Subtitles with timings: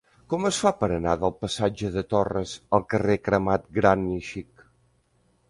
[0.33, 4.67] Com es fa per anar del passatge de Torres al carrer Cremat Gran i Xic?